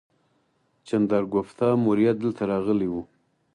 چندراګوپتا 0.87 1.67
موریه 1.83 2.13
دلته 2.21 2.41
راغلی 2.51 2.87
و 2.89 2.95